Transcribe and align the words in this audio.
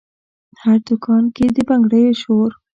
هر 0.61 0.77
دکان 0.89 1.23
کې 1.35 1.45
د 1.55 1.57
بنګړیو 1.67 2.17
شور، 2.21 2.49